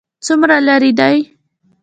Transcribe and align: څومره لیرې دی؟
څومره 0.25 0.55
لیرې 0.67 0.91
دی؟ 0.99 1.17